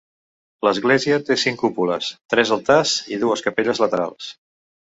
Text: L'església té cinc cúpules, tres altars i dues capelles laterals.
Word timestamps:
L'església 0.67 1.19
té 1.27 1.37
cinc 1.43 1.61
cúpules, 1.65 2.09
tres 2.35 2.57
altars 2.57 2.95
i 3.17 3.23
dues 3.25 3.47
capelles 3.49 3.83
laterals. 3.85 4.33